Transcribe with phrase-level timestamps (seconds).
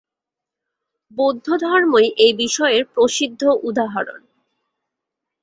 [1.17, 4.21] বৌদ্ধধর্মই এই বিষয়ের প্রসিদ্ধ উদাহরণ।